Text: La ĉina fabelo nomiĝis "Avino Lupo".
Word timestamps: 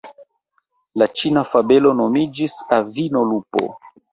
La 1.01 1.07
ĉina 1.19 1.45
fabelo 1.51 1.93
nomiĝis 2.01 2.59
"Avino 2.81 3.25
Lupo". 3.33 3.67